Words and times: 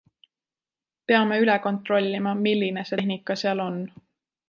Peame 1.11 1.37
üle 1.45 1.59
kontrollima, 1.67 2.35
milline 2.49 2.89
see 2.91 3.01
tehnika 3.03 3.41
seal 3.45 3.67
on. 3.71 3.83